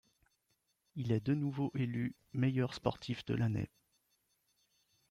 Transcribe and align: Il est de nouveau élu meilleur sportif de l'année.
Il 0.95 1.11
est 1.11 1.23
de 1.23 1.35
nouveau 1.35 1.71
élu 1.75 2.15
meilleur 2.33 2.73
sportif 2.73 3.23
de 3.25 3.35
l'année. 3.35 3.69